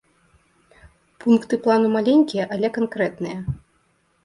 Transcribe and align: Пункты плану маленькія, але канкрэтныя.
Пункты 1.25 1.53
плану 1.67 1.87
маленькія, 1.97 2.49
але 2.57 2.67
канкрэтныя. 2.81 3.37